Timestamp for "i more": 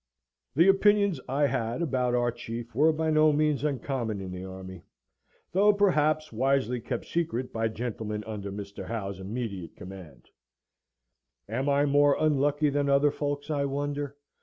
11.69-12.17